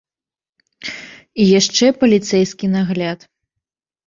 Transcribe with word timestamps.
І 1.43 1.45
яшчэ 1.59 1.85
паліцэйскі 2.05 2.71
нагляд. 2.79 3.19